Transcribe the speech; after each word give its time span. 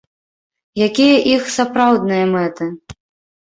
Якія 0.85 1.17
іх 1.33 1.43
сапраўдныя 1.57 2.25
мэты? 2.33 2.71